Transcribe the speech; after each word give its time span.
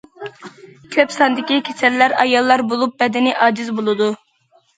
كۆپ 0.95 1.13
ساندىكى 1.15 1.57
كېسەللەر 1.67 2.15
ئاياللار 2.25 2.65
بولۇپ، 2.73 2.97
بەدىنى 3.03 3.37
ئاجىز 3.45 3.71
بولىدۇ. 3.79 4.11